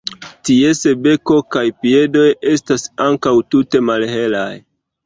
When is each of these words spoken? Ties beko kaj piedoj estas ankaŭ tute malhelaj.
Ties 0.47 0.79
beko 1.07 1.37
kaj 1.57 1.63
piedoj 1.85 2.27
estas 2.55 2.89
ankaŭ 3.09 3.39
tute 3.55 3.85
malhelaj. 3.93 4.53